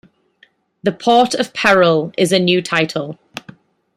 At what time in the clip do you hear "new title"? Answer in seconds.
2.39-3.19